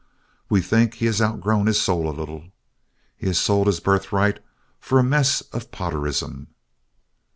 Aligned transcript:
We 0.49 0.63
think 0.63 0.95
he 0.95 1.05
has 1.05 1.21
outgrown 1.21 1.67
his 1.67 1.79
soul 1.79 2.09
a 2.09 2.09
little. 2.11 2.45
He 3.15 3.27
has 3.27 3.39
sold 3.39 3.67
his 3.67 3.79
birthright 3.79 4.39
for 4.79 4.97
a 4.97 5.03
mess 5.03 5.41
of 5.53 5.69
potterism. 5.69 6.47